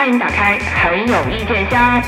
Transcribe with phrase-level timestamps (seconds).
[0.00, 2.02] 欢迎打开很有意见箱。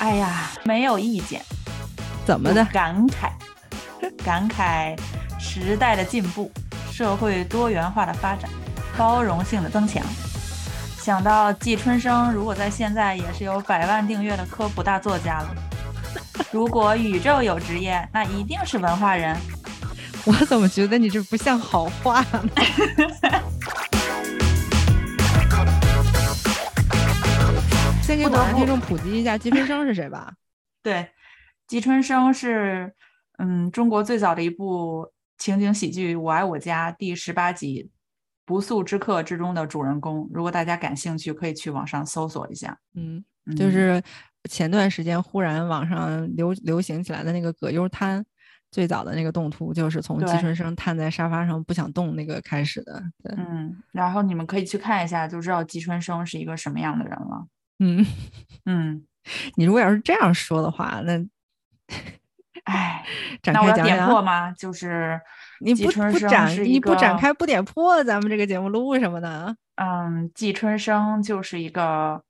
[0.00, 1.40] 哎呀，没有意见，
[2.26, 2.62] 怎么的？
[2.66, 3.30] 感慨，
[4.22, 4.94] 感慨
[5.38, 6.52] 时代的进步，
[6.92, 8.50] 社会多元化的发展，
[8.98, 10.04] 包容性的增强。
[10.98, 15.48] 想到季春生如果在现在也是有百万订阅的科普大作家了。
[16.50, 19.34] 如果宇宙有职业，那一定是文化人。
[20.26, 22.50] 我怎么觉得你这不像好话呢？
[28.02, 30.32] 先给广大听众普及一下，季春生是谁吧？
[30.82, 31.08] 对，
[31.66, 32.92] 季春生是
[33.38, 37.84] 嗯中国最早的一部情景喜剧《我爱我家》第十八集
[38.44, 40.28] 《不速之客》之中的主人公。
[40.34, 42.76] 如果大家感兴趣，可以去网上搜索一下。
[42.94, 43.24] 嗯，
[43.56, 44.02] 就是
[44.50, 48.22] 前段时间忽然网上流流行起来的那个葛优瘫。
[48.70, 53.02] 最早的那个动图就是从季春生瘫在沙发上不想动那个开始的。
[53.22, 57.46] 对，嗯，然后你们可以去看一下，就知道季春生是一个什么样的人了。
[57.80, 58.06] 嗯
[58.66, 59.04] 嗯，
[59.56, 61.18] 你如果要是这样说的话，那，
[62.64, 63.04] 哎，
[63.42, 64.52] 展开讲点破吗？
[64.52, 65.20] 就是
[65.60, 69.54] 你不不展你不展开不点破，咱们这个节目录什么呢？
[69.76, 72.22] 嗯，季春生就是一个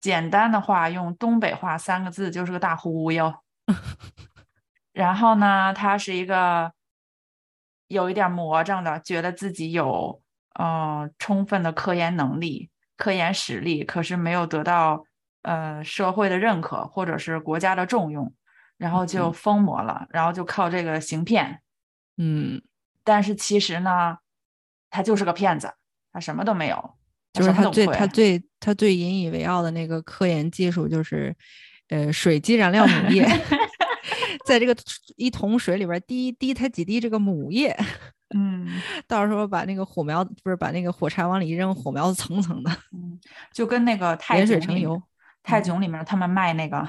[0.00, 3.34] 简单的话，用东北话三个字就是个大忽悠。
[4.96, 6.72] 然后呢，他是一个
[7.86, 10.22] 有一点魔怔的，觉得自己有
[10.54, 15.04] 呃充分的科研能力、科研实力，可是没有得到
[15.42, 18.32] 呃社会的认可或者是国家的重用，
[18.78, 21.60] 然后就疯魔了，然后就靠这个行骗。
[22.16, 22.62] 嗯，
[23.04, 24.16] 但是其实呢，
[24.88, 25.74] 他就是个骗子，
[26.10, 26.94] 他什么都没有，
[27.34, 31.36] 就是他最他最他最引以为傲的那个科研技术就是
[31.90, 33.26] 呃水基燃料母液。
[34.46, 34.76] 在这个
[35.16, 37.76] 一桶水里边滴滴它几滴这个母液，
[38.34, 38.66] 嗯，
[39.06, 43.18] 到时候把那个火苗不是把那个火柴往里一扔，火苗子层层的，嗯，
[43.52, 45.00] 就跟那个泰水成油，
[45.42, 46.86] 泰囧里面他们卖那个，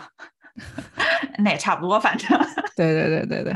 [1.40, 2.38] 那也差不多，反正，
[2.76, 3.56] 对对对对对，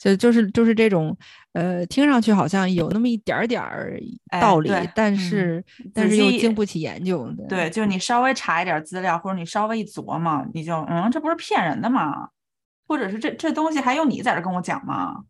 [0.00, 1.16] 就就是就是这种，
[1.52, 3.98] 呃，听上去好像有那么一点点儿
[4.40, 12.28] 道理，但是但是又经不起研究，对，就你稍微查一点资料，或者你稍微一琢磨，你就嗯，这不是骗人的吗？
[12.88, 15.22] 或者是这这东西还用你在这跟我讲吗？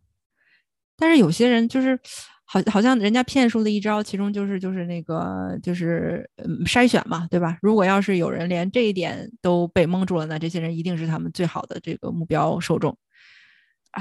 [0.97, 1.99] 但是有些人就是
[2.45, 6.27] 好，好像人家骗术的一招，其中就是就是那个就是
[6.65, 7.57] 筛选嘛，对吧？
[7.61, 12.97] 如果要是有人连这一点都被蒙住了，那这些人一定是他们最好的这个目标受众。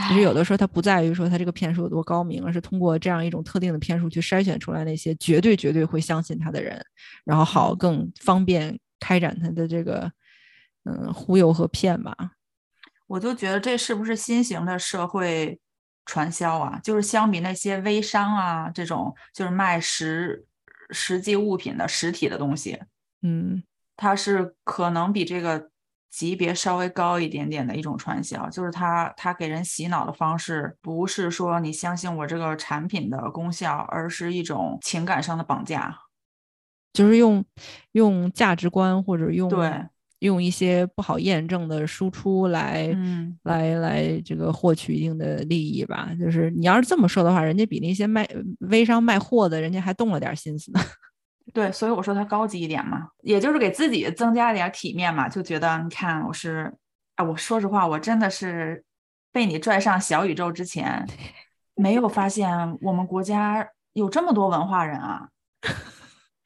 [0.09, 6.79] 其实有的时候他不在于说他这个骗术有多高明，而是通过这样一种特定的骗术去筛选出来那些绝对绝对会相信他的人，
[7.25, 10.11] 然后好更方便开展他的这个
[10.85, 12.15] 嗯忽悠和骗吧。
[13.09, 15.59] 我就觉得这是不是新型的社会
[16.05, 16.79] 传销啊？
[16.83, 20.47] 就是相比那些微商啊，这种就是卖实
[20.91, 22.79] 实际物品的实体的东西，
[23.23, 23.63] 嗯，
[23.97, 25.71] 它是可能比这个
[26.11, 28.49] 级别稍微高一点点的一种传销。
[28.51, 35.99] 就是它它给人洗脑的方式，不是说你相信我这个产品的功效，而是一种情感上的绑架，
[36.93, 37.45] 就是用
[37.93, 39.87] 用价值观或者用对。
[40.21, 46.11] 用一些不好验证的输出来，嗯，来来这个获取一定的利益吧。
[46.19, 48.29] 就是你要是这么说的话，人家比那些卖
[48.71, 50.81] 微商卖货的人家还动了点心思呢。
[51.55, 56.73] 对，所以我说他高级一点嘛，也就是给自己增加点体面嘛，就觉得你看我是，
[57.15, 58.85] 啊，我说实话，我真的是
[59.33, 61.07] 被你拽上小宇宙之前，
[61.75, 65.29] 没有发现我们国家有这么多文化人啊。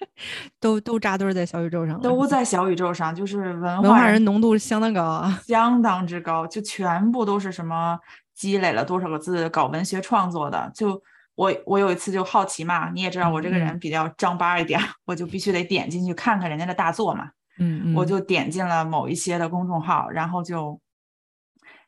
[0.61, 7.99] 都都扎堆在小宇宙上，都在小宇宙上，就是文文化人浓度相当高啊， 相当之高，就全部都是什么
[8.35, 10.71] 积累了多少个字搞文学创作的。
[10.75, 11.03] 就
[11.35, 17.31] 我我有一次就好奇嘛，你也知道我这个人比较张巴一点，我就必须得点进去看看人家的大作嘛。
[17.59, 20.81] 嗯，我就点进了某一些的公众号，然后就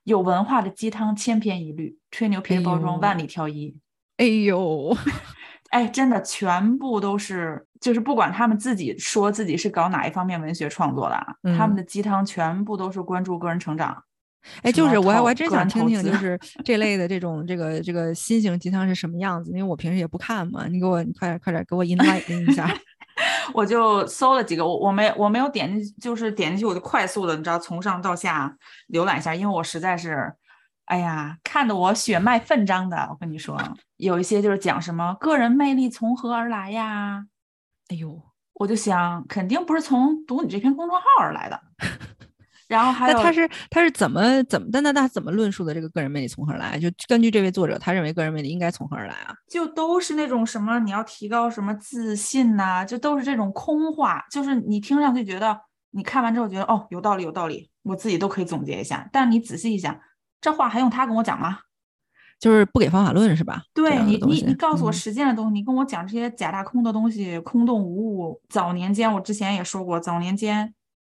[0.05, 3.77] 有文化的鸡汤千篇一律，吹牛皮的包装万里挑一。
[4.19, 4.95] 哎呦。
[4.95, 5.03] 哎，
[5.93, 11.27] 真的，全部都是，就是不管他们自己说自己是搞哪一方面文学创作的，
[11.57, 14.01] 他们的鸡汤全部都是关注个人成长。
[14.63, 20.67] 哎，就是我还，我还真想听听，就是 这类的这种这个这个新型鸡汤是什么样子，因为我平时也不看嘛。
[20.69, 22.69] 你给我，你快点快点给我 enlighten 一下。
[23.53, 28.55] 我就搜了几个，我我没我没有点进，就是点进去我就快速的，你知道，从上到下
[28.93, 30.33] 浏览一下，因为我实在是。
[30.87, 32.97] 哎呀，看得我血脉奋张的。
[33.11, 33.59] 我跟你说，
[33.97, 37.25] 有一些就是讲什么个人魅力从何而来呀？
[37.89, 38.21] 哎呦，
[38.55, 41.61] 我就想，肯定不是从读你这篇公众号而来的。
[42.67, 44.81] 然后还有那他是他是怎么怎么的？
[44.81, 46.79] 那他怎么论述的这个个人魅力从何而来？
[46.79, 49.35] 就根据这位作者，他认为个人魅力应该从何而来啊？
[49.51, 55.61] 就都是那种什么你要提高什么自信呐、就都是这种空话，就是你听上去觉得
[55.91, 59.09] 你看完之后觉得哦有道理有道理，我自己都可以总结一下。
[59.13, 59.95] 但你仔细一想，
[60.45, 61.61] 这话还用他跟我讲吗？
[62.39, 63.63] 就是不给方法论是吧？
[63.73, 68.43] 对你，你你告诉我嗯实践的东西，你跟我讲这些假大空的东西，空洞无物。
[68.51, 70.75] 早年间我之前也说过，早年间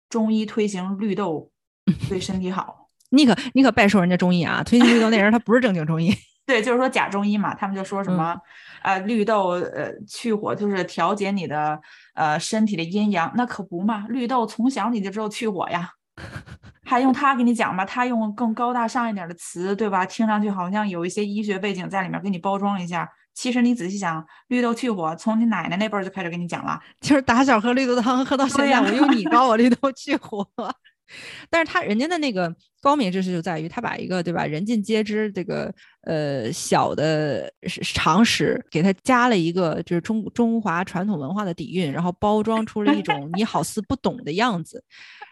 [0.09, 1.51] 中医推行绿豆
[2.09, 6.11] 对身体好，你可你可别说人家中医啊，推行绿豆那人他不是正经中医。
[6.47, 8.35] 对，就是说假中医嘛，他们就说什么，
[8.81, 11.79] 呃，绿豆呃去火就是调节你的
[12.15, 15.91] 呃身体的阴阳，那可不嘛，绿豆从小你就知道去火呀，
[16.89, 17.85] 还用他给你讲吗？
[17.85, 20.03] 他用更高大上一点的词，对吧？
[20.07, 23.07] 听上去好像有一些医学背景在里面，给你包装一下。
[23.35, 26.79] 其实你仔细想，绿豆去火，从你奶奶那辈儿就开始给你讲了。
[26.99, 30.43] 就是打小喝绿豆汤喝到现在，我用你 告我绿豆去火。
[31.49, 37.51] 但是他人家的那个高明之处就在于，他把一个对吧人尽皆知这个呃小的
[37.95, 44.83] 常识，给他加了一个就是中中华传统文化的底蕴，然后包装出了一种你好似不懂的样子，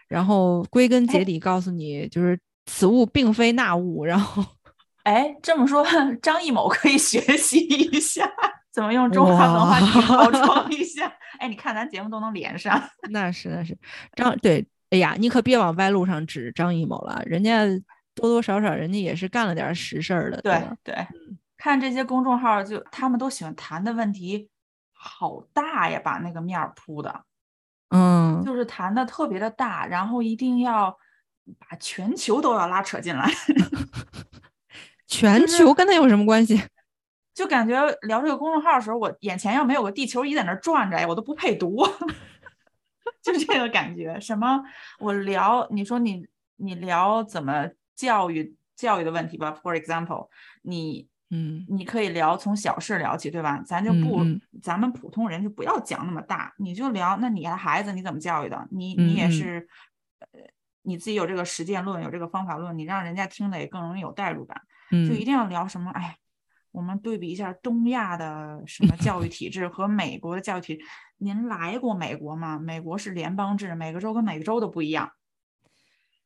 [0.08, 4.44] 然后归根结底告诉你就是此物并非那物，然后
[5.04, 5.86] 哎，这么说，
[6.20, 8.30] 张艺谋可以学习一下，
[8.72, 11.12] 怎么用中华文化去包装一下。
[11.38, 12.82] 哎，你看咱节目都能连上。
[13.10, 13.76] 那是那是
[14.16, 17.64] 张对，哎呀，你可别往歪路上指张艺谋了，人家
[18.14, 20.60] 多多少少人家也是干了点实事儿的，对？
[20.82, 21.06] 对，
[21.56, 24.50] 看这些公众号儿，就他们都喜欢谈的问题
[24.92, 27.22] 好大呀，把那个面儿铺的，
[27.90, 30.96] 嗯，就是谈的特别的大，然后一定要
[31.58, 33.30] 把全球都要拉扯进来，
[35.06, 36.60] 全球跟他有什么关系？
[37.34, 41.86] 就感觉聊这个公众号的时候，我眼前要没有个地球仪在那转着，哎，我都不配读，
[43.22, 44.18] 就这个感觉。
[44.18, 44.62] 什么？
[44.98, 46.26] 我聊，你说你
[46.56, 50.28] 你聊怎么教育教育的问题吧，for example，
[50.62, 53.62] 你嗯你可以聊从小事聊起，对吧？
[53.66, 58.66] 咱就嗯不，嗯咱们普通人就不要讲那么大，你就聊，那你的孩子你怎么教育的？
[58.70, 59.68] 你嗯你也嗯是，
[60.20, 60.40] 呃，
[60.82, 64.62] 你自己有这个实践论，有这个方法论，你让人家听的也更容易有代入感。
[64.90, 65.90] 就一嗯定要聊什么？
[65.90, 66.16] 哎，
[66.70, 70.84] 我们对比一下东亚的什么教育体制和美国的教育体制。
[71.18, 72.58] 您来过美国吗？
[72.58, 75.10] 美国是联邦制，每个州跟每个州都不一样。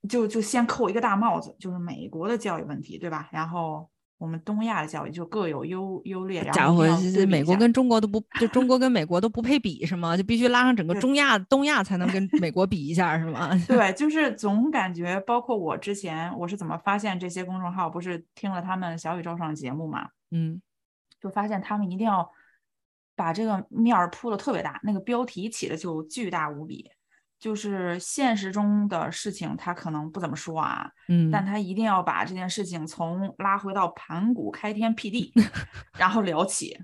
[0.09, 3.29] 就就先扣一个大帽子，就是美国的教育问题，对吧？
[3.33, 3.89] 然后
[4.23, 10.17] 我们东亚的教育就各有优优劣，然家伙后一定要，对比美国跟中国都不， 就中国跟美国都不配比是吗？
[10.17, 13.51] 就必须拉上整个中亚、东亚才能跟 美国比一下是吗？
[13.67, 20.63] 对，就是总感觉，包括我之前我是怎么发现这些公众号，不是听了他们小宇宙上的节目嘛，嗯
[21.21, 22.31] 就发现他们一定要
[23.17, 26.89] 把这个面儿铺的特别大，那个标题起的就巨大无比。
[27.43, 35.33] 就是现实中的事情，他可能不怎么说啊，嗯，但他一定要把这件事情从拉回到盘古开天辟地，
[35.99, 36.79] 然后聊起。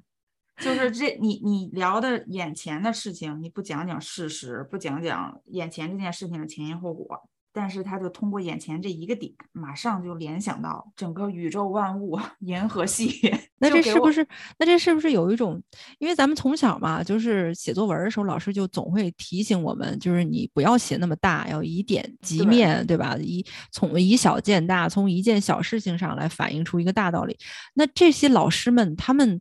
[0.57, 7.23] 就是这你你聊的眼前的事情，你不讲讲事实，不讲讲眼前这件事情的前因后果，
[7.53, 13.35] 但是他就通过眼前这一个点，马上就联想到整个宇宙万物、 银河系。
[13.59, 14.25] 那这是不是？
[14.59, 15.61] 那这是不是有一种？
[15.99, 23.17] 因为咱们从小嘛，就是写作文的时候，老师就总会提醒我们，就是你不要写那么大，要以点及对面，对吧？
[23.21, 27.37] 以从以小见大，从一件小事情上来反映出一个大道理。
[27.75, 29.41] 那这些老师们，他们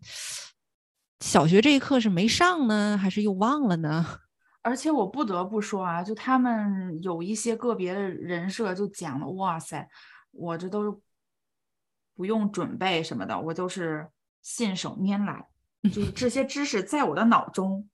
[1.20, 4.04] 小学这一课是没上呢，还是又忘了呢？
[4.68, 9.88] 而且我不得不说啊，就他们有一些个别的人设就讲的，哇塞，
[10.32, 11.02] 我这都
[12.18, 14.10] 不用准备什么的，我就是
[14.42, 15.48] 信手拈来，
[15.84, 17.88] 就是这些知识在我的脑中，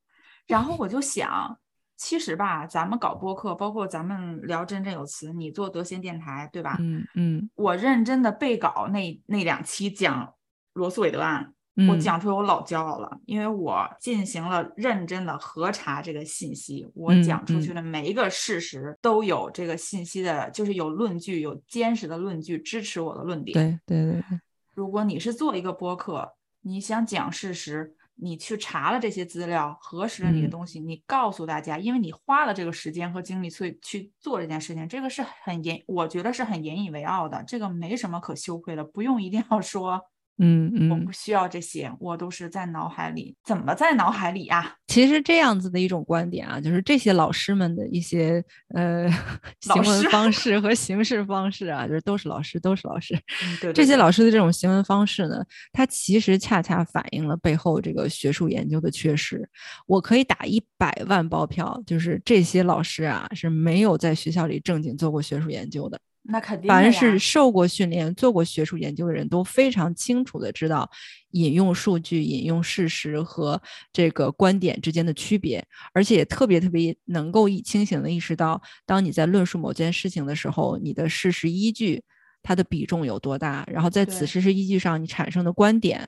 [0.48, 1.60] 然后我就想，
[1.96, 6.78] 其实吧，咱们搞播客，包括咱们聊真正有词，你做德贤电台，对吧？
[6.80, 10.34] 嗯嗯我认真的背稿那那两期讲
[10.74, 11.54] 罗素韦德案，嗯，
[11.90, 17.74] 我讲出来我老骄傲了，因为我进行了认真的核查这个信息，我嗯讲出去。
[17.74, 23.54] 嗯的每一个事实都有这个信息的，就是有论据，有坚实的论据支持我的论点。
[23.54, 24.40] 对对对对，
[24.76, 30.52] 如果你是做一个播客，你想讲事实，你去查了这些资料，核实了你的嗯。
[30.52, 40.00] 东西，你告诉大家，因为你花了这个时间和精力去去做这件事情，这个是很引，我觉得是很引以为傲的，这个没什么可羞愧的，不用一定要说
[40.40, 43.36] 嗯嗯我不，需要这些，我都是在脑海里。
[43.46, 49.08] 怎么在脑海里呀、其实这样子的一种观点啊，就是这些老师们的一些呃
[49.62, 53.16] 行文方式和行事方式啊，就是都是老师，都是老师。
[53.46, 59.48] 嗯，对这些老师的这种行文方式呢，它其实恰恰反映了背后这个学术研究的缺失。
[59.86, 66.00] 我可以打一百万包票，就是这些老师啊是没有在学校里正经做过学术研究的。
[66.24, 66.68] 那肯定。
[66.68, 70.90] 凡是受过训练、做过学术研究的人都非常清楚的知道
[71.32, 73.62] 引用数据、引用事实和
[73.92, 82.02] 这个观点之间的区别，而且也特别特别能够以清醒的意识到，当你在论述某件事情的时候，你的事实依据
[82.42, 86.08] 它的比重有多大，然后在此事实依据上你产生的观点，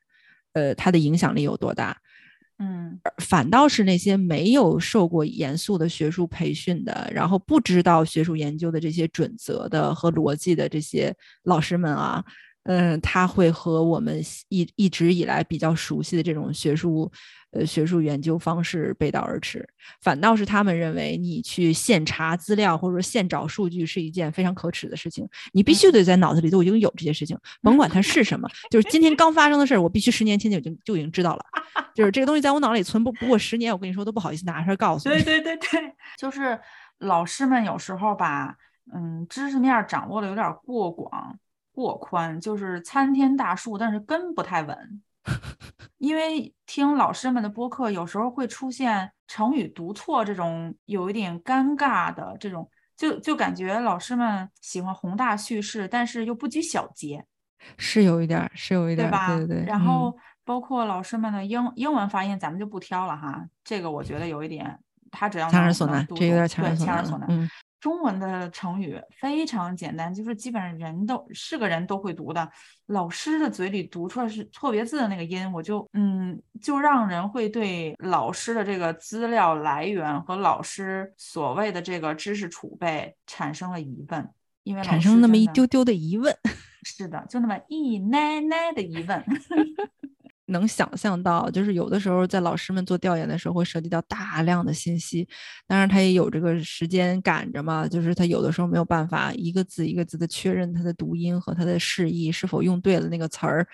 [0.54, 1.98] 呃，它的影响力有多大。
[2.58, 12.24] 嗯，反倒是那些没有受过严肃的学术培训的，然后不知道学术研究的这些准则的和逻辑的这些老师们啊，
[12.64, 17.12] 嗯，他会和我们一一直以来比较熟悉的这种学术
[17.52, 19.68] 呃学术研究方式背道而驰。
[20.02, 31.46] 反倒是他们认为你去现查资料或者说现找数据是一件非常可耻的事情，你必须得在脑子里都已经有这些事情， 甭管它是什么，就是今天刚发生的事儿，我必须十年前就已经就已经知道了。
[31.96, 35.16] 就是这个东西在我脑里存不不过十年，我跟你说都不好意思拿出来告诉你。
[35.16, 36.60] 对 对对对，就是
[37.00, 38.58] 老师们有时候吧，
[38.94, 41.40] 嗯，知识面儿掌握的有点儿过广、
[41.72, 45.02] 过宽，就是参天大树，但是根不太稳。
[45.98, 57.26] 因为听老师们的播客，有时候会出现成语读错这种有一点尴尬的这种，就就感觉老师们喜欢宏大叙事，但是又不拘小节。
[57.78, 59.28] 是有一点儿，是有一点儿，对吧？
[59.38, 59.64] 对对对。
[59.64, 63.46] 嗯然后包括老师们的英英文发音，咱们就不挑了哈。
[63.64, 64.80] 这个我觉得有一点，
[65.12, 67.50] 他只要能强人所难，读这有点强人所难
[67.82, 72.50] 中文的成语非常简单，就是基本上人都是个人都会读的。
[72.88, 84.28] 老师的嘴里读出来是错别字的那个音，我就嗯，就让人会对老师的这个资料来源和老师所谓的这个知识储备产生了疑问，
[84.64, 86.36] 因为产生那么一丢丢的疑问。
[86.82, 89.24] 是的，就那么一奶奶的疑问。
[90.48, 95.28] 能想象到，就是有的时候在老师们做调研的时候，会涉及到大量的信息，
[95.68, 103.68] 当然他也有这个时间赶着嘛，就是他有的时候没有办法一个字一个字的确认它的读音和它的释义是否用对了那个词儿。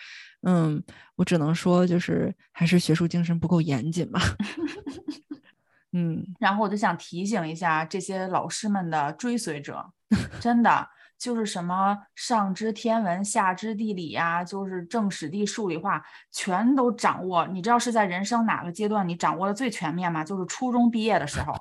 [0.44, 0.82] 嗯，
[1.16, 4.20] 我只能说，就是还是学术精神不够严谨嘛。
[5.94, 9.86] 嗯，然后我就想提醒一下这些老师们的追随者，
[10.40, 10.88] 真的
[11.22, 17.46] 就是什么上知天文，下知地理呀、就是政史地数理化全都掌握。
[17.46, 20.24] 你知道是在人生哪个阶段你掌握的最全面吗？
[20.24, 21.54] 就是初中毕业的时候，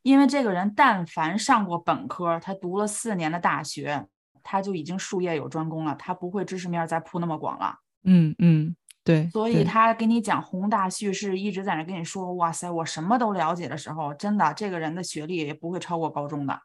[0.00, 4.06] 因为这个人但凡上过本科，他读了四年的大学，
[4.42, 7.80] 他就已经术业有专攻了，他不会知识面再铺那么广了。
[8.04, 16.58] 嗯嗯，对，所以他给你讲宏大叙事，一直在那跟你说，哇塞，我什么都了解的时候，真的这个人的学历也不会超过高中的。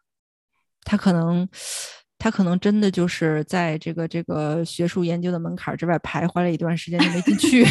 [0.86, 1.48] 他可能，
[2.24, 7.66] 他可能真的就是在这个这个学术研究的门槛之外徘徊了一段时间就没进去，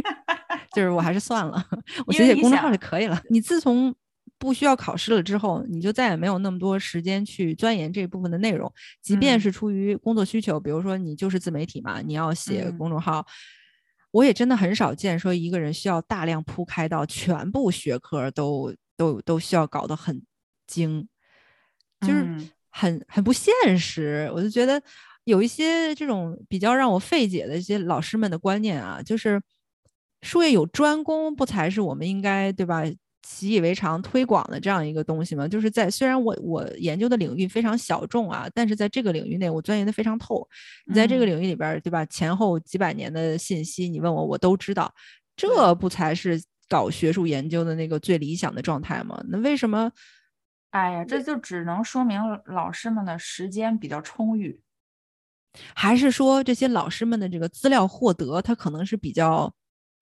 [0.76, 1.66] 就是我还是算了，
[2.06, 3.18] 我写写公众号就可以了。
[3.30, 3.94] 你自从
[4.38, 13.26] 不需要考试了之后，你就再也没有那么多时间去钻研这部分的内容，即便嗯是出于工作需求，比如说你就是自媒体嘛，你要写嗯公众号。
[14.10, 20.22] 我也真的很少见说一个人需要大量铺开到全部学科都都都需要搞得很
[20.66, 21.08] 精，
[22.02, 24.30] 就是嗯很很不现实。
[24.34, 24.80] 我就觉得
[25.24, 29.40] 有一些这种比较让我费解的一些老师们的观念啊，就是
[30.22, 32.82] 术业有专攻，不才是我们应该对吧？
[33.28, 40.46] 习以为常推广的这样一个东西嘛，就是在虽然我我研究的领域非常小众啊，但是在这个领域内我钻研的非常透。
[40.86, 42.06] 你在这个嗯领域里边儿，对吧？
[42.06, 44.94] 前后几百年的信息，你问我我都知道，
[45.36, 49.20] 这不才是搞学术研究的那个最理想的状态吗？
[49.28, 49.90] 那为什么？
[50.76, 54.60] 哎呀，这就只能说明老师们的时间比较充裕。
[55.74, 59.50] 还是说这些老师们的这个资料获得，他可能是比较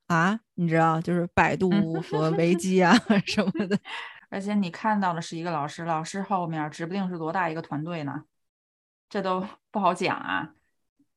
[0.09, 1.71] 啊，你知道，就是百度
[2.03, 2.93] 和 维基啊
[3.25, 3.79] 什么的。
[4.31, 8.25] 而且你看到的是一个老师，老师后面指不定是多大一个团队呢，
[9.09, 10.55] 这都 不好讲啊。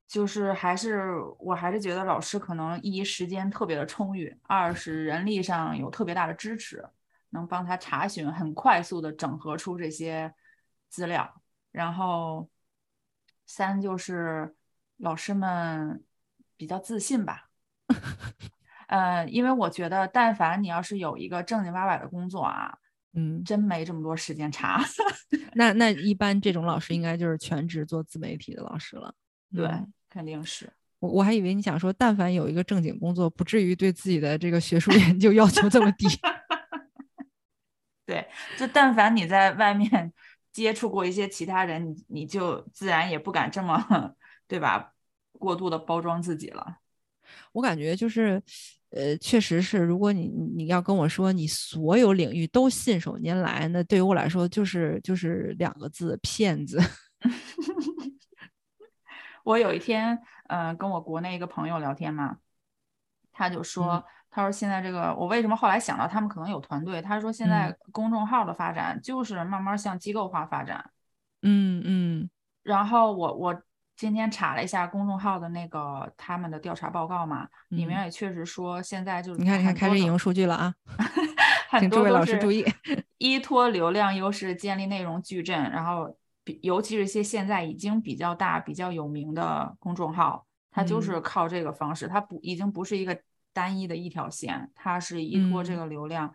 [0.07, 6.87] 就是还是我还是觉得老师可能一时间特别的充裕，二是人力上有特别大的支持，
[7.29, 10.33] 能帮他查询，很快速的整合出这些
[10.89, 11.41] 资料。
[11.71, 12.49] 然后
[13.45, 14.55] 三就是
[14.97, 16.03] 老师们
[16.55, 17.49] 比较自信吧。
[18.87, 22.77] 呃，因为我觉得，但凡你要是有一个正经八百的工作啊，
[23.13, 24.81] 嗯，真没这么多时间查。
[25.53, 29.13] 那那一般这种老师应该就是全职做自媒体的老师了。
[29.53, 30.71] 对，嗯肯定是。
[30.99, 36.07] 我我还以为你想说，但凡有一个正经工作，不至于对自己的这个学术研究要求这么低。
[38.07, 38.25] 对，
[38.57, 40.13] 就但凡你在外面
[40.53, 44.15] 接触过一些其他人，你你就自然也不敢这么，
[44.47, 44.93] 对吧？
[45.33, 46.77] 过度的包装自己了。
[47.51, 48.41] 我感觉就是，
[48.91, 56.79] 呃，确实是，如果你你要跟我说你所有领域都信手拈来，那对于我来说就是就是两个字：骗子。
[59.43, 62.37] 我有一天，嗯，跟我国内一个朋友聊天嘛，
[63.33, 64.05] 他就说。
[64.37, 67.01] 他说：“现在这个，我为什么后来想到他们可能有团队？
[67.01, 70.91] 他说现在公众号的发展就是慢慢向机构化发展。
[71.41, 72.29] 嗯嗯。
[72.61, 73.59] 然后我我
[73.95, 80.75] 今天查了一下公众号的那个他们的调查报告嘛，里面也确实说现在就是你看你看开始引用数据了啊，
[81.79, 82.63] 请诸位老师注意，
[83.17, 86.15] 依托流量优势建立内容矩阵，然后
[86.61, 93.19] 尤其是一些现在已经比较大、比较有名的公众号，它就是靠这个方式，它不已经不是一个。”
[93.57, 96.31] 单一的一条线，它是依托这个流量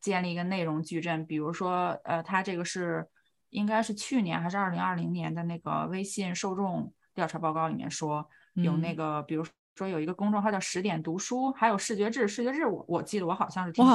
[0.00, 1.24] 建立一个内容矩阵。
[1.24, 3.06] 比如说，呃，它这个是
[3.50, 13.92] 应该是去年还是二零二零年的那个微信受众调查报告里面说，有那个，比如说有一个公众号叫十点读书，还有视觉志，视觉志我我记得我好像是听过，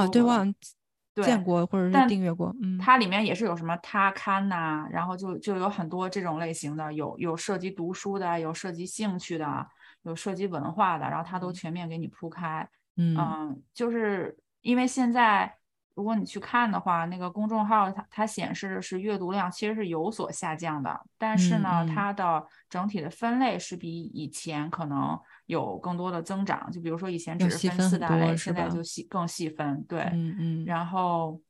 [1.14, 2.56] 对，我见过或者是订阅过。
[2.64, 9.68] 嗯，它里面也是有什么他刊呐，然后就就有很多这种类型的，有有涉及读书的，有涉及兴趣的。
[10.04, 12.68] 有涉及文化的，然后它都全面给你铺开。
[12.96, 15.56] 嗯，就是因为现在
[15.96, 26.72] 如果你去看的话，那个公众号它它显示的是阅读量其实是有所下降的，但是呢，它的整体的分类是比以前可能有更多的增长。
[26.72, 29.84] 就比如说以前只是分四大类，现在就细更细分。
[29.84, 30.66] 对，嗯嗯。
[30.66, 31.42] 然后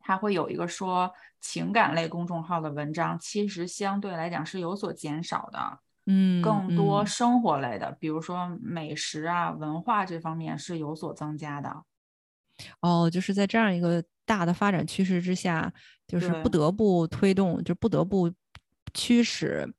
[0.00, 5.78] 它会有一个说情感类公众号的文章，其实相对来讲是有所减少的。
[6.12, 11.84] 嗯，更多生活类的，比如说美食啊、文化这方面是有所增加的。
[12.80, 15.72] 哦，就是在这样一个大的发展趋势之下，
[16.08, 18.28] 就是不得不推动，就不得不
[18.92, 19.72] 驱使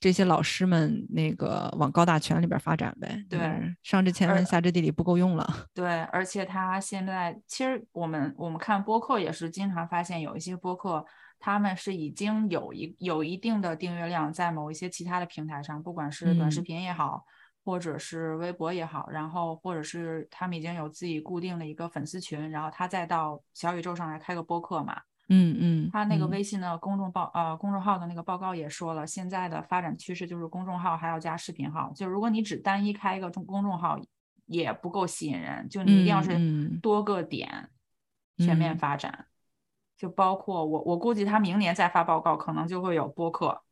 [0.00, 3.24] 这些老师们那个往高大全里边发展呗。
[3.30, 3.38] 对，
[3.84, 5.48] 上知天文下知地理不够用了。
[5.72, 11.06] 对，而且他现在其实我们我们看播客也是经常发现有一些播客。
[11.38, 17.24] 他们是已经有一有一定的订阅量，在某一些其他的平台上，不管是短视频也好，
[17.64, 25.00] 或者是微博也好，然后或者是他们已经有自己固定的一个粉丝群，然后他再到小宇宙上来开个播客嘛。
[25.28, 25.90] 嗯嗯。
[25.92, 34.00] 他那个微信的公众报呃公众号的那个报告也说了，现在的发展趋势就是公众号还要加视频号，就如果你只单一开一个中公众号
[34.46, 36.38] 也不够吸引人，就你一定要是
[36.80, 37.68] 多个点
[38.38, 39.26] 全面发展。
[39.96, 43.62] 就包括我，我估计他明年再发报告，可能就会有播客。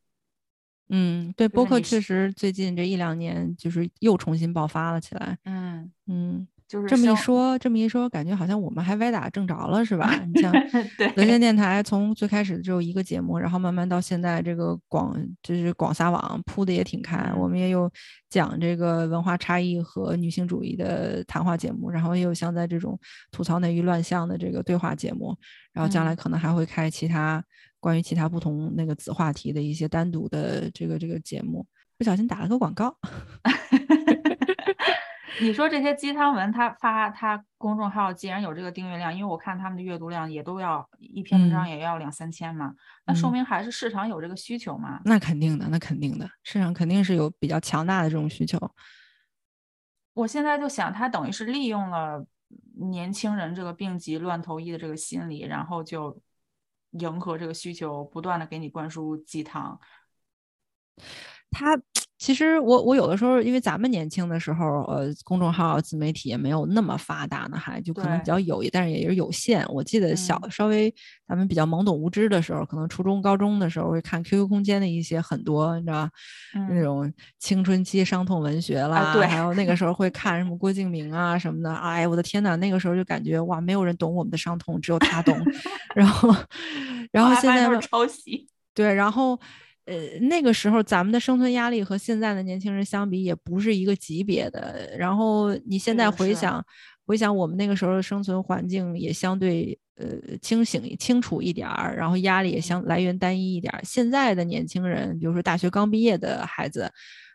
[0.88, 5.38] 嗯，对，播客确实最近这一两年就是又重新爆发了起来。
[5.44, 6.46] 嗯嗯。
[6.66, 10.10] 就是这么一说，这么一说，感觉好像我们还歪打正着了，是吧？
[10.34, 10.50] 你像
[10.98, 17.30] 对德间电台，从最开始只有一个节目，然后慢慢到现在这个广，就是广撒网铺的也挺开。
[17.36, 17.90] 我们也有
[18.30, 22.98] 讲这个文化差异和女性主义的谈话节目，然后也有像在这种
[23.30, 25.36] 吐槽内娱乱象的这个对话节目，
[25.72, 27.44] 然后将来可能还会开其他
[27.78, 31.66] 关于其他不同那个子话题的一些单独的这个这个节目。
[31.96, 32.96] 不小心打了个广告。
[35.40, 42.72] 你说这些鸡汤文，他发他公众号，既然有这个订阅量，因为我看他们的阅读量也都要一篇文章也要两三千嘛，
[43.04, 45.00] 那说明还是市场有这个需求嘛？
[45.04, 48.58] 那肯定的，那肯定的，市场肯定是有比较强大的这种需求。
[50.12, 52.24] 我现在就想，他等于是利用了
[52.90, 56.20] 年轻人这个病急乱投医的这个心理，然后就
[56.90, 59.80] 迎合这个需求，不断的给你灌输鸡汤。
[61.50, 61.80] 他。
[62.24, 69.62] 其实我我有的时候，因为咱们年轻的时候，呃，公众号、自媒体也没有那么发达呢，还就可能比较有，但是也是有限。
[69.68, 70.90] 我记得小稍微
[71.28, 76.08] 咱们比较懵懂无知的时候，可能初中、高中的时候会看 QQ 空间的一些很多，你知道
[76.70, 81.74] 那种青春期伤痛文学啦，对，还有那个时候会看什么郭敬明啊什么的。
[81.74, 85.38] 哎，我的天呐，那个时候就感觉哇，没有人懂我们的伤痛，只有他懂。
[85.94, 86.34] 然后，
[87.12, 89.38] 然后现在抄袭，对，然后。
[89.86, 94.96] 呃，那个时候咱们的生存压力和现在的年轻人相比也不是一个级别的。
[94.98, 96.64] 然后你现在回想，
[97.06, 103.80] 回想我们那个时候的生存环境也相对呃清醒清楚一点儿，然后压力也相来源单一一点儿。
[103.84, 106.90] 现在的年轻人，比如说大学刚毕业的孩子，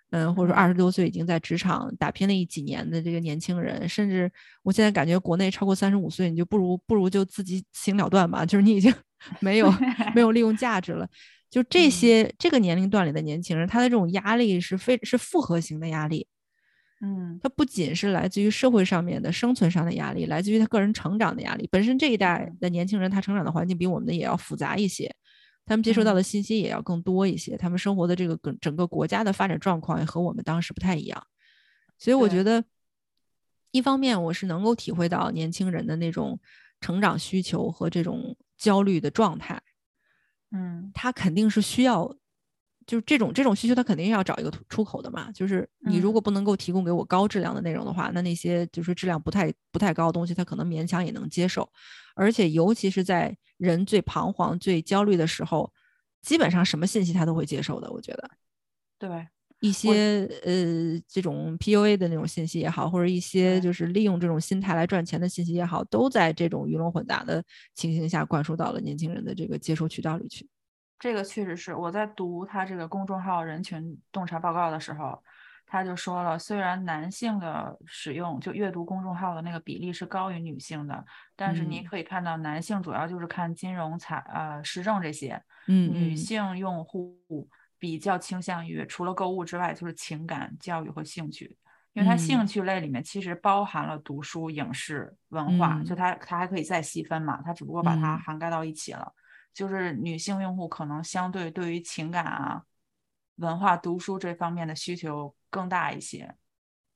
[0.10, 4.32] 嗯，或者说二十多岁已经在职场打拼了一几年的这个年轻人，甚至
[4.64, 8.92] 我现在感觉国内超过三十五岁，你就不如不如就自己行了断吧，就是你已经
[9.40, 9.72] 没有
[10.16, 11.08] 没有利用价值了。
[11.50, 16.28] 就这些这个年龄段里的年轻人，他的这种压力是非是复合型的压力，
[17.02, 17.40] 嗯。
[17.42, 21.68] 它不仅是来自于社会上面的生存上的压力，来自于他个人成长的压力。
[21.72, 22.58] 本身这一代嗯。
[22.60, 25.14] 的年轻人，他成长的环境比我们的也要复杂一些，
[25.66, 26.16] 他们接收到嗯。
[26.16, 31.24] 的信息也要更多一些，他们生活的这个整整个国家的发展状况也和我们当时不太一样。
[31.98, 32.64] 所以我觉得，
[33.72, 36.40] 一方面我是能够体会到年轻人的那种
[36.82, 39.62] 成长需求和这种焦虑的状态，
[40.52, 42.08] 嗯他肯定是需要，
[42.88, 45.32] 就是这种这种需求，他肯定要找一个突出口的嘛。
[45.32, 51.70] 就是你如嗯果不能够提供给我高质量的内容的话，那那些就是质量不太不太高的东西，他可能勉强也能接受。
[52.16, 55.72] 而且尤其是在人最彷徨、最焦虑的时候，
[56.22, 57.90] 基本上什么信息他都会接受的。
[57.92, 58.30] 我觉得
[58.98, 59.28] 对，
[59.60, 67.44] 一些呃这种 PUA 的那种信息也好，或者一些就是利用这种心态来赚钱的信息也好，都在这种鱼龙混杂的
[67.76, 70.48] 情形下灌输到了年轻人的这个接收渠道里去。
[70.98, 75.22] 这个确实是我在读他这个公众号人群洞察报告的时候，
[75.66, 81.84] 他就说了，虽然男性的使用就阅读公众号的那个比例是高于女性的，但是你嗯。
[81.84, 86.18] 可以看到男性主要就是看金融、财呃时政这些，嗯女嗯。
[86.18, 87.48] 性用户
[87.80, 91.58] 比较倾向于除了购物之外就是情感、教育和兴趣。
[91.94, 99.12] 因为它兴嗯趣类里面其实包含了读书、影视、文化，就嗯它它还可以再细分嘛，它只不过把它嗯涵盖到一起了。
[99.56, 102.64] 就是女性用户可能相对对于情感啊、
[103.38, 106.36] 文化、读书这方面的需求更大一些。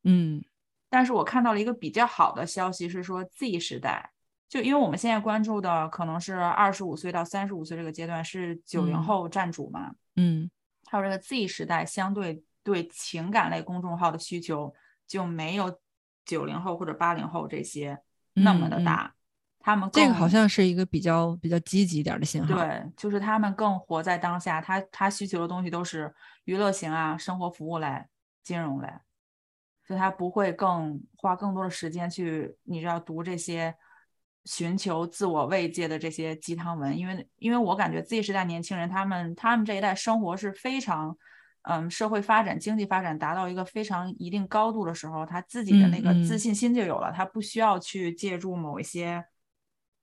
[0.03, 0.43] 嗯
[0.89, 4.11] 但是我看到了一个比较好的消息，是说 Z 时代，
[4.47, 10.49] 就因为我们现在关注的可能是二十五岁到三十五岁这个阶段是九零嗯后占主嘛，嗯
[10.93, 14.71] 还有这个 Z 时代，相对对情感类公众号的需求
[15.07, 15.79] 就没有
[16.23, 17.99] 九零后或者八零后这些
[18.33, 19.15] 那么的嗯嗯大。
[19.59, 22.53] 他们这个好像是一个比较比较积极一点儿的信号。
[22.53, 28.05] 对，就是他们更活在当下，他他需求的东西都是娱乐型啊、生活服务类、
[28.43, 28.87] 金融类，
[29.87, 33.73] 所以他不会更花更多的时间去，你知道读这些
[34.45, 41.17] 寻求自我慰藉的这些鸡汤文，因为因为我感觉 Z 时代年轻人他们他们这一代生活是非常。
[41.65, 49.23] 嗯，社会发展、经济发展达到一个非常一定高度的时候，他自己的那个自信心就有了，他不需要去借助某一些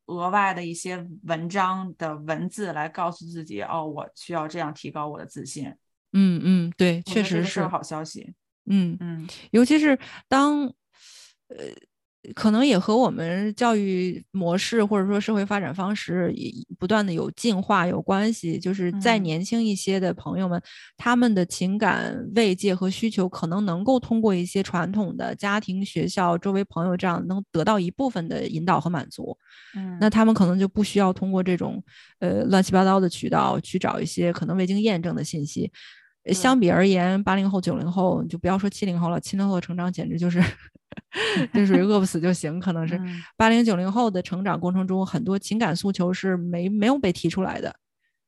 [0.06, 5.66] 额外的一些文章的文字来告诉自己，哦，我需要这样提高我的自信。
[6.14, 7.66] 嗯嗯，对，确实是。
[7.66, 8.32] 好消息。
[8.64, 9.98] 嗯，嗯尤其是
[10.28, 10.62] 当
[11.48, 11.66] 呃，
[12.34, 18.58] 可能也和我们教育模式或者说社会发展方式也不断的有进化有关系。
[18.58, 20.60] 就是再嗯年轻一些的朋友们，
[20.96, 29.36] 他们的情感慰藉和需求，可能能够通过一些传统的家庭、学校、周围朋友这样能得到一部分的引导和满足。
[29.74, 31.82] 嗯，那他们可能就不需要通过这种
[32.18, 35.70] 呃乱七八糟的渠道去找一些可能未经验证的信息。
[36.24, 40.40] 呃相比而言，八零后、九零后，你就不要说七零后了，七零后的成长简直就是
[41.54, 42.60] 就属于饿不死就行。
[42.60, 47.74] 可能是嗯八零九零后的成长过程中，很多情感诉求是没没有被提出来的。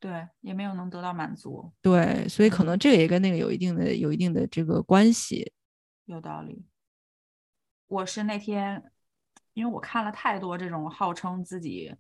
[0.01, 5.53] 对，也没有能得到满足，对，所以可嗯能这个也跟那个有一定的有一定的这个关系。
[6.07, 6.65] 有道理。
[7.87, 8.83] 我是那天，
[9.53, 11.95] 因为我看了太多这种号称自己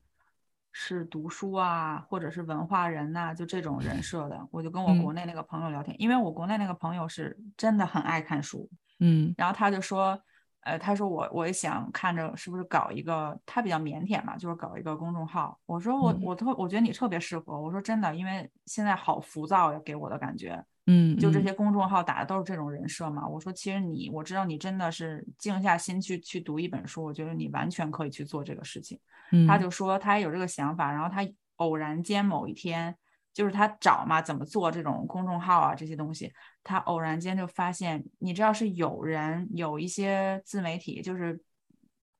[0.72, 4.98] 是读书啊，或者是文化人呐、就这种人设的，我就跟我嗯。
[5.02, 9.34] 国内那个朋友聊天，因为我国内那个朋友是真的很爱看书，嗯。
[9.36, 10.18] 然后他就说，
[10.60, 15.58] 呃，他说我我也想看着是不是搞一个，他比较腼腆嘛，就是搞一个公众号。
[15.66, 16.22] 我说我嗯。
[16.22, 17.60] 我特我觉得你特别适合。
[17.60, 23.26] 我说真的，因为现在好浮躁呀，给我的感觉，嗯，就这嗯些公众号打的都是这种人设嘛。
[23.26, 28.98] 我说其实你，我知道你真的是静下心去去读一本书，我觉得你完全可以去做这个事情。
[29.46, 32.94] 他嗯就说他也有这个想法，然后他偶然间某一天，
[33.32, 36.32] 就是他找嘛怎么做这种公众号啊这些东西，
[36.64, 41.40] 他偶然间就发现，你知道是有人有一些自媒体，就是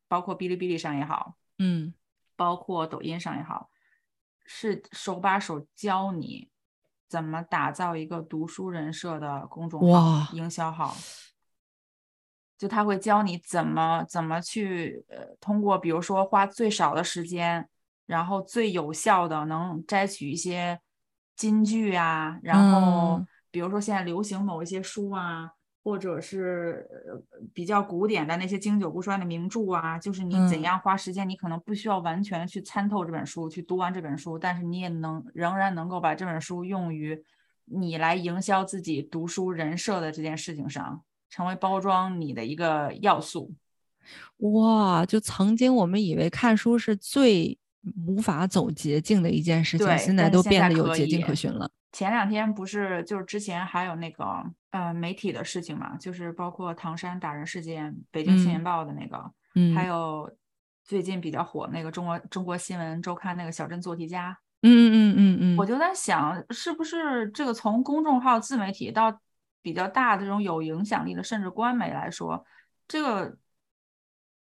[0.06, 1.92] 包括哔哩哔哩上也好，嗯
[2.36, 3.68] 包括抖音上也好，
[4.46, 6.48] 是手把手教你
[7.12, 10.96] 怎么打造一个读书人设的公众号、营销号。
[12.56, 17.68] 就他会教你怎么怎么去呃，通过比如说花最少的时间，
[18.06, 20.80] 然后最有效的能摘取一些
[21.36, 25.50] 金句啊，然后嗯比如说现在流行某一些书啊，
[25.84, 27.20] 或者是呃
[27.52, 37.20] 比较古典的那些经久不衰的名著啊，就是你怎嗯样花时间，你可能不需要完全去参透这本书，去读完这本书，但是你也能仍然能够把这本书用于
[37.64, 43.52] 你来营销自己读书人设的这件事情上，成为包装你的一个要素。
[44.38, 47.56] 哇，就曾经我们以为看书是最
[48.06, 51.70] 无法走捷径的一件事情，现在都变得有捷径可循了。
[51.92, 60.34] 前两天不是就是之前还有那个呃媒体的事情嘛，就是包括唐山打人事件、北京青年报的那个，嗯，还有
[60.84, 69.20] 最近比较火那个中国中国新闻周刊那个小镇做题家，嗯嗯嗯嗯嗯，我就在想，是不是这个从公众号自媒体到
[69.60, 72.44] 比较大的这种有影响力的，甚至官媒来说，
[72.88, 73.36] 这个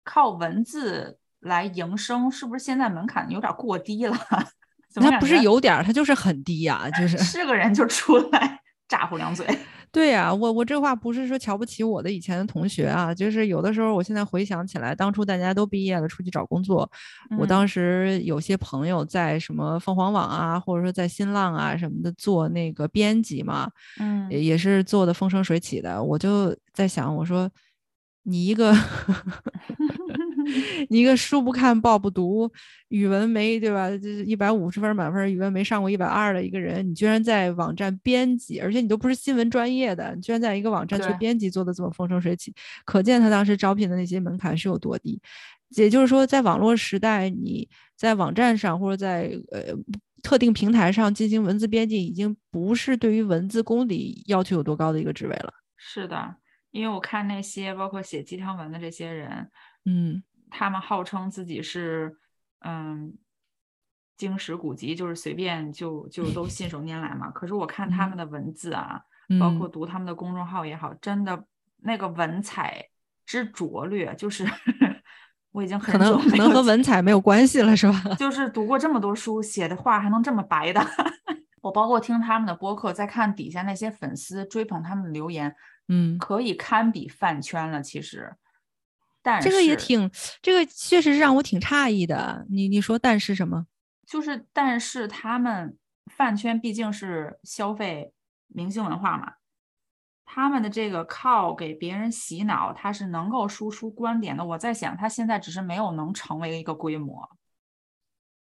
[0.04, 4.16] 靠文字来营生，是不是现在门槛有点过低了？
[4.94, 9.46] 他不是有点儿，他就是很低呀，就是是个人就出来咋呼两嘴。
[9.92, 16.90] 对呀，我我这话不是说瞧不起我的以前的同学啊，就是有的时候我现在回想起来，当初大家都毕业了出去找工作，
[17.38, 23.68] 我当时有些朋友在什么凤凰网啊，或者说在新浪啊什么的做那个编辑嘛，
[24.00, 27.50] 嗯，也是做的风生水起的，我就在想，我说
[28.22, 28.74] 你一个。
[30.88, 32.50] 你一个书不看报不读，
[32.88, 33.90] 语文没对吧？
[33.90, 45.20] 就是一百五十分满分，语文没上过一百二的一个人，你居然在网站编辑，而且你都不是新闻专业的，你居然在一个网站做编辑，做的这么风生水起，可见他当时招聘的那些门槛是有多低。
[45.76, 49.74] 也就是说，在网络时代，你在网站上或者在呃
[50.22, 55.52] 特定平台上进行文字编辑，已经不是对于文字功底要求有多高的一个职位了。
[55.78, 56.36] 是的，
[56.72, 59.48] 因为我看那些包括写鸡汤文的这些人，
[59.86, 60.22] 嗯。
[60.52, 62.16] 他们号称自己是，
[62.60, 63.16] 嗯，
[64.16, 67.30] 经史古籍，就是随便就就都信手拈来嘛。
[67.30, 69.00] 可是我看他们的文字啊，
[69.40, 71.46] 包括读他们的公众号也好，真的
[71.78, 72.86] 那个文采
[73.24, 74.46] 之拙劣，就是
[75.50, 78.00] 我已经可能可能和文采没有关系了，是吧？
[78.18, 80.80] 就是读过这么多书，写的话还能这么白的。
[81.62, 85.54] 我包括听他们的播客，再看底下那些粉丝追捧他们的留言，
[85.88, 88.34] 嗯，可以堪比饭圈了，其实。
[89.22, 90.10] 但这个也挺，
[90.42, 92.44] 这个确实是让我挺诧异的。
[92.50, 93.66] 你你说，但是什么？
[94.04, 95.78] 就是，但是他们
[96.12, 98.12] 饭圈毕竟是消费
[98.48, 99.34] 明星文化嘛，
[100.26, 104.44] 他们的这个靠给别人洗脑，他是能够输出观点的。
[104.44, 107.30] 我在想，他现在只是没有能成为一个规模。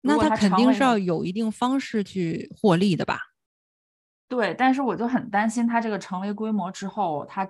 [0.02, 3.20] 那他肯定是要有一定方式去获利的吧？
[4.28, 7.50] 对，但是我就很担心，他这个成为规模之后，他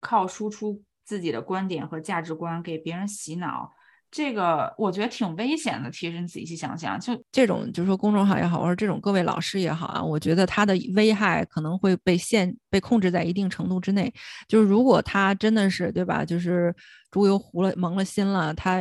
[0.00, 0.82] 靠输出。
[1.10, 3.68] 自己的观点和价值观给别人洗脑，
[4.12, 5.90] 这个我觉得挺危险的。
[5.90, 14.12] 其实你仔细想想，就这种，就是说公众号也好，或者这种各位老师也好啊，我觉得它的危害可能会被限、被控制在一定程度之内。
[14.46, 16.72] 就是如果他真的是对吧，就是
[17.10, 18.80] 猪油糊了、蒙了心了，他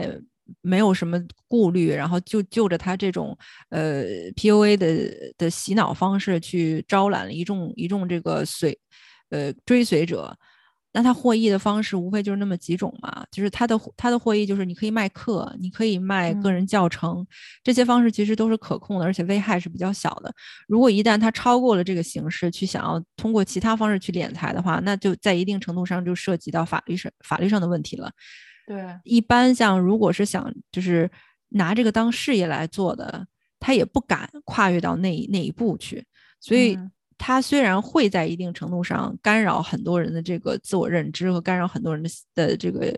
[0.62, 3.36] 没有什么顾虑，然后就就着他这种
[3.70, 4.04] 呃
[4.36, 8.80] PUA 的的洗脑方式去招揽了一众一众这个随
[9.32, 10.38] 呃追随者。
[10.92, 17.24] 那他获益的方式无非就是那么几种嘛，就是他的他的获益就是你可以卖课，你可以卖个人教程，
[17.64, 20.34] 这些方式其实都是可控的，而且危害是比较小的。
[20.68, 28.12] 如果一旦他超过了这个形式去想要通过其他方式去敛财的话，那就在一定程度上就涉及到法律上法律上的问题了。
[28.66, 31.10] 对，一般像如果是想就是
[31.50, 33.28] 拿这个当事业来做的，
[33.60, 36.04] 他也不敢跨越到那那一步去，
[36.40, 36.76] 所以。
[37.22, 42.98] 它虽然会在一定程度上干扰很多人的这个自我认知和干扰很多人的的这个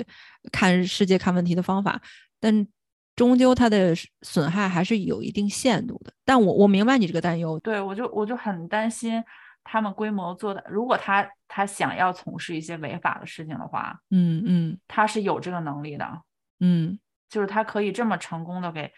[0.51, 1.99] 看世界、看问题的方法，
[2.39, 2.65] 但
[3.15, 6.13] 终究它的损害还是有一定限度的。
[6.23, 9.21] 但我我明白你这个担忧，对我就我就很担心
[9.63, 16.07] 他们规模做的，如果他他想要从事一些违法的事情的话，嗯嗯，他是有这个能力的，
[16.60, 18.91] 嗯，就是他可以这么成功的给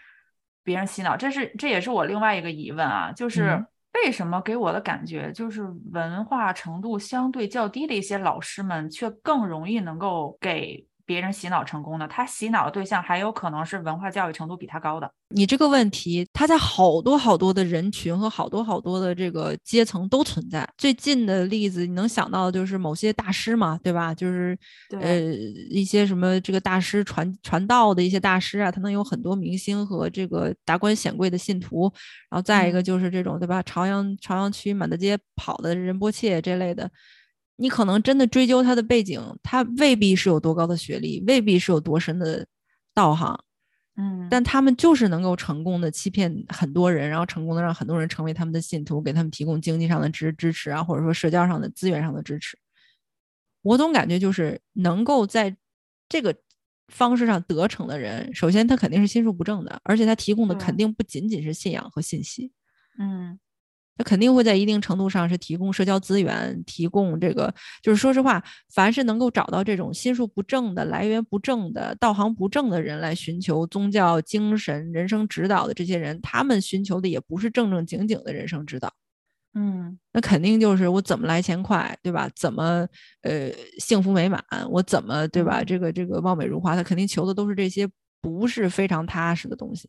[0.65, 3.65] 别人洗脑，这是这也是我另外一个疑问啊，就是。
[3.93, 10.85] 为什么给我的感觉就是文化程度相对较低的一些老师们，却更容易能够给？
[11.05, 15.11] 别人洗脑成功的，他洗脑的对象还有可能是文化教育程度比他高的。
[15.35, 20.67] 你这个问题，他在好多好多的人群和好多好多的这个阶层都存在。
[20.77, 24.13] 最近的例子，你能想到的就是某些大师嘛，对吧？
[24.13, 24.57] 就是
[25.01, 25.19] 呃
[25.69, 31.91] 一些什么这个大师传传道的一些大师啊，他能有很多明星和这个达官显贵的信徒。
[32.29, 33.61] 然后再一个就是这种对吧？
[33.63, 36.89] 朝阳朝阳区满大街跑的仁波切这类的。
[37.55, 42.45] 你可能真的追究他的背景，他未必是有多高的学历，未必是有多深的
[42.93, 43.39] 道行，
[43.95, 52.57] 嗯，但他们就是能够成功的欺骗很多人，然后成功的让很多人成为他们的信徒，给他们提供经济上的支支持啊，或者说社交上的资源上的支持。
[53.61, 55.55] 我总感觉就是能够在
[56.09, 56.35] 这个
[56.87, 62.51] 方式上得逞的人，首先他肯定是心术不正的，而且他提供的肯定不仅仅是信仰和信息，
[62.99, 63.39] 嗯。
[63.95, 78.91] 他肯定会在一定程度上是提供社交资源，提供这个，就是说实话，凡是能够找到这种心术不正的、来源不正的、道行不正的人来寻求宗教精神、人生指导的这些人，他们寻求的也不是正正经经的人生指导，
[79.53, 82.27] 嗯那肯定就是我怎么来钱快，对吧？
[82.35, 82.87] 怎么
[83.21, 85.61] 呃幸福美满，我怎么对吧？
[85.61, 87.87] 嗯这个这个貌美如花，他肯定求的都是这些
[88.21, 89.87] 不是非常踏实的东西。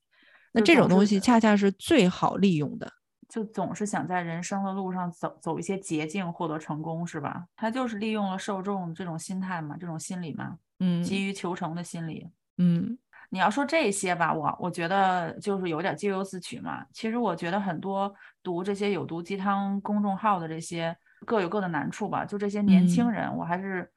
[0.53, 2.93] 那这种东西恰恰是最好利用的。
[3.29, 7.47] 就总是想在人生的路上走走一些捷径，获得成功，是吧？
[7.57, 12.29] 他就是利用了受众这种心态嘛，这种心理嘛，嗯急于求成的心理。
[12.59, 12.97] 嗯
[13.31, 16.87] 你要说这些吧，我我觉得就是有点咎由自取嘛。
[16.93, 22.25] 其实我觉得很多读这些有毒鸡汤公众号的这些各有各的难处吧。
[22.25, 23.91] 就这些年轻嗯人，我还是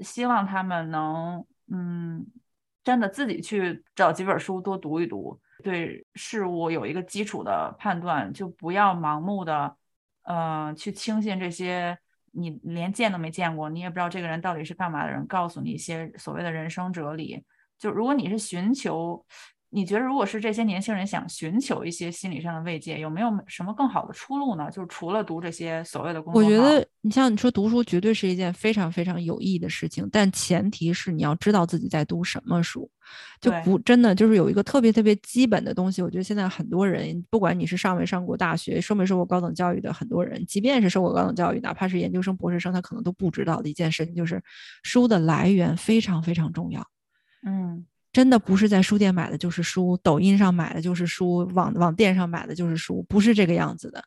[0.00, 2.26] 希望他们能嗯，
[2.82, 9.76] 真的自己去找几本书多读一读，对事物有一个基础的判断，就不要盲目的
[10.22, 11.98] 呃去轻信这些。
[12.36, 17.44] 你连见都没见过，你也不知道这个人到底是干嘛的人，告诉你一些所谓的人生哲理，
[17.78, 19.24] 就如果你是寻求，
[19.74, 24.70] 你觉得如果是这些年轻人想寻求一些心理上的慰藉，有没有什么更好的出路呢？
[24.70, 32.88] 就是除了读这些所谓的我觉得你像你说读书绝对是一件非常非常有意义的事情，但前提是你要知道自己在读什么书，
[33.40, 36.00] 就不真的就是有一个特别特别基本的东西。
[36.00, 44.40] 我觉得现在很多人，不管你是上没上过大学、受没受过高等教育的很多人，即便是受过高等教育，哪怕是研究生、博士生，他可能都不知道的一件事情，就是
[44.84, 46.86] 书的来源非常非常重要。
[47.46, 47.84] 嗯，
[48.14, 54.02] 真的不是在书店买的就是书，抖音上买的就是书，网网店上买的就是书，不是这个样子的。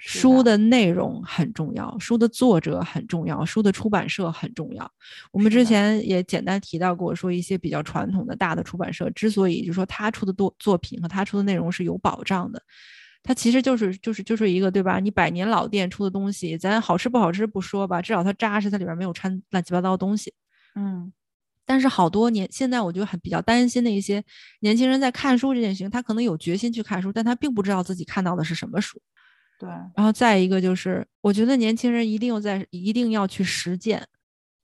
[0.00, 4.90] 是书的的内容很重要，书的作者很重要，书的出版社很重要。
[5.30, 12.60] 我们之前也简单提到过，说一些比较传统的大的出版社，之所以就说他出的作作品和他出的内容是有保障的，
[13.22, 14.98] 它其实就是就是就是一个对吧？
[14.98, 20.32] 你百年老店出的东西，咱好吃不好吃不说吧，至少它扎实，它里边没有掺乱七八糟的东西。
[20.74, 21.12] 嗯，
[21.70, 24.20] 但是好多年，现在我就很比较担心的一些
[24.58, 29.00] 年轻人在看书这件事情，他可能有决心去看书，但他并不知道自己看到的是什么书。
[29.56, 34.04] 对，然后再一个就是，我觉得年轻人一定要在一定要去实践。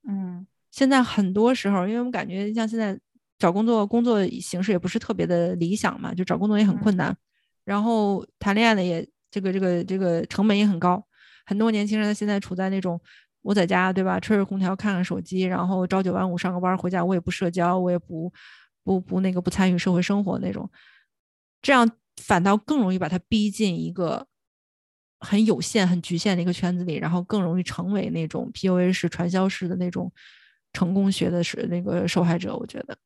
[0.05, 2.99] 嗯现在很多时候，因为我们感觉像现在
[3.39, 7.15] 找工作，工作形式也不是特别的理想嘛，就找工作也很困难，
[7.63, 11.01] 然后谈恋爱的也这个这个这个成本也很高。
[11.45, 12.99] 很多年轻人他现在处在那种
[13.47, 18.29] 我在家对吧，吹着空调看看手机，然后朝九晚五上个班回家，我也不社交，我也不
[18.83, 20.69] 不不那个不参与社会生活那种，
[21.61, 21.89] 这样
[22.21, 24.27] 反倒更容易把他逼进一个
[25.21, 30.11] 很有限、很局限的一个圈子里，然后更容易成为那种 PUA 式、传销式的那种
[30.73, 32.53] 成功学的是那个受害者。
[32.53, 32.97] 我觉得，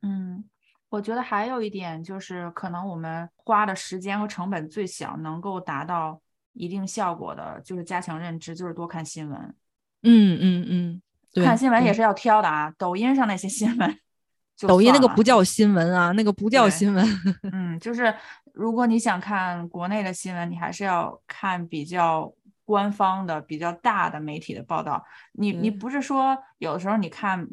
[0.00, 0.42] 嗯，
[0.88, 6.22] 我觉得还有一点就是，可能我们花的时间和成本最小，能够达到
[6.54, 9.54] 一定效果的，就是加强认知，就是多看新闻。
[10.02, 13.98] 嗯嗯嗯，对，看新闻也是要挑的啊，抖音上那些新闻
[14.68, 17.04] 抖音那个不叫新闻啊，那个不叫新闻。
[17.52, 18.14] 嗯，就是
[18.52, 22.32] 如果你想看国内的新闻，你还是要看比较
[22.64, 25.04] 官方的、比较大的媒体的报道。
[25.32, 27.44] 你你不是说有的时候你看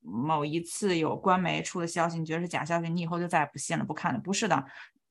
[0.00, 4.18] 某一次有官媒出的消息，你觉得是假消息，你以后就再也不信了、不看了？
[4.20, 4.64] 不是的。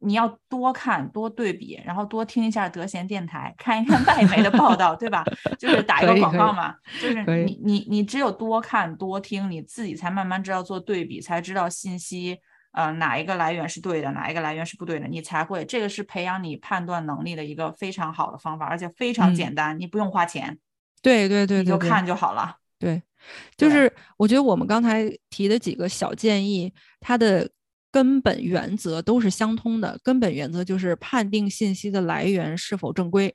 [0.03, 5.23] 你要多看、多对比，然后多听一下德贤电台，看一看外媒的报道，对吧？
[5.57, 12.37] 就是打一个广告嘛，就是你你你只有多看多听，你自己才慢慢知道做对比，才知道信息
[12.73, 20.57] 呃哪一个来源是对的，哪一个来源是不对的，你才会这个是培养你判断能力的一个非常好的方法，而且非常嗯简单，你不用花钱，
[21.01, 22.57] 对对对对对，你就看就好了。
[22.79, 23.01] 对，
[23.55, 27.49] 就是我觉得我们刚才提的几个小建议，它的
[27.93, 29.97] 根本原则都是相通的。
[30.03, 33.33] 根本原则就是判定信息的来源是否正规，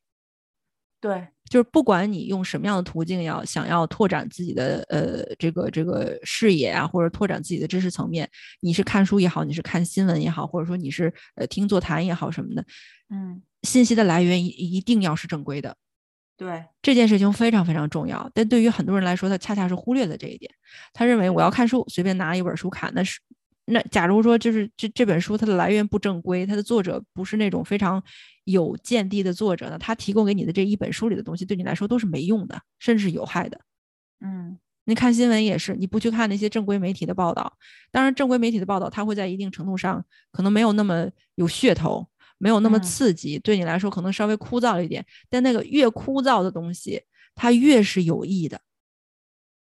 [1.00, 8.28] 对，就是不管你用什么样的途径要想要拓展自己的呃这个这个视野啊，或者拓展自己的知识层面，
[8.60, 12.64] 你是看书也好，你是看新闻也好，或者说你是呃听座谈也好什么的，
[13.10, 15.76] 嗯，信息的来源一一定要是正规的。
[16.36, 20.48] 对，这件事情非常非常重要，但对于很多人来说，他恰恰是忽略了这一点。
[20.92, 23.18] 他认为我要看书，随便拿一本书看，那是
[23.70, 28.02] 那假如说就是这这本书它的来源不正规，它的作者不是那种非常
[28.44, 33.60] 有见地的作者呢，他提供给你的这一本书里的东西，对你来说都是没用的，甚至是有害的。
[34.20, 37.52] 嗯，你看新闻也是，你不去看那些正规媒体的报道，
[37.90, 45.04] 当然正规媒体的报道，它会在一定程度上可能没有那么有噱头，没有那么嗯刺激，对你来说可能稍微枯燥一点。
[45.28, 47.02] 但那个越枯燥的东西，
[47.34, 48.60] 它越是有益的。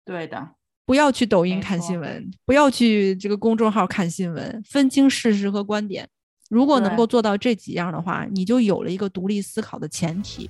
[0.05, 6.07] 对的，不要去抖音看新闻，不要去这个公众号看新闻，分清事实和观点。
[6.49, 10.49] 如果能够做到这几样的话，你就有了一个独立思考的前提。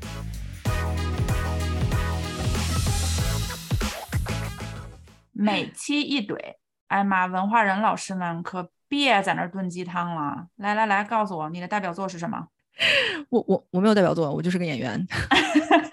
[5.31, 6.35] 每期一怼，
[6.87, 12.47] 哎妈，文化人老师们可别在那儿炖鸡汤了，来来来，告诉我你的代表作是什么？
[13.29, 15.05] 我我我没有代表作，我就是个演员。